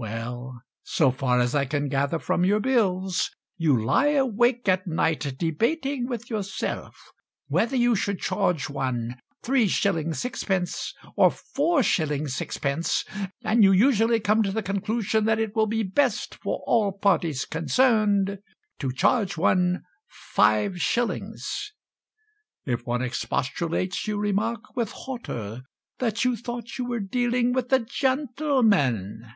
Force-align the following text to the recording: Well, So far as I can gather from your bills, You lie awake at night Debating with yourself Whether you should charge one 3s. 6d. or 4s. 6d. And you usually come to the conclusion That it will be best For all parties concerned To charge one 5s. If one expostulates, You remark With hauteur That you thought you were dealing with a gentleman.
Well, 0.00 0.62
So 0.84 1.10
far 1.10 1.40
as 1.40 1.56
I 1.56 1.64
can 1.64 1.88
gather 1.88 2.20
from 2.20 2.44
your 2.44 2.60
bills, 2.60 3.32
You 3.56 3.84
lie 3.84 4.10
awake 4.10 4.68
at 4.68 4.86
night 4.86 5.36
Debating 5.38 6.06
with 6.06 6.30
yourself 6.30 6.96
Whether 7.48 7.74
you 7.74 7.96
should 7.96 8.20
charge 8.20 8.70
one 8.70 9.20
3s. 9.42 10.12
6d. 10.12 10.94
or 11.16 11.30
4s. 11.30 12.22
6d. 12.46 13.28
And 13.42 13.64
you 13.64 13.72
usually 13.72 14.20
come 14.20 14.44
to 14.44 14.52
the 14.52 14.62
conclusion 14.62 15.24
That 15.24 15.40
it 15.40 15.56
will 15.56 15.66
be 15.66 15.82
best 15.82 16.36
For 16.36 16.62
all 16.64 16.92
parties 16.92 17.44
concerned 17.44 18.38
To 18.78 18.92
charge 18.92 19.36
one 19.36 19.82
5s. 20.36 21.70
If 22.64 22.86
one 22.86 23.02
expostulates, 23.02 24.06
You 24.06 24.16
remark 24.16 24.76
With 24.76 24.92
hauteur 24.92 25.62
That 25.98 26.24
you 26.24 26.36
thought 26.36 26.78
you 26.78 26.84
were 26.84 27.00
dealing 27.00 27.52
with 27.52 27.72
a 27.72 27.80
gentleman. 27.80 29.32